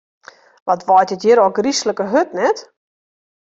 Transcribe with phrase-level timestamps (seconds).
[0.67, 2.57] Wat waait it hjir ôfgryslike hurd, net?